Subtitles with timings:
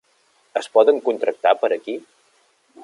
[0.61, 1.99] Es poden contractar per aquí?